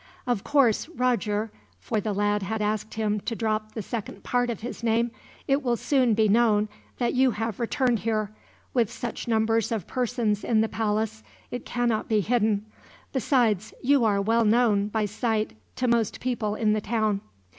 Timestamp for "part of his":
4.23-4.81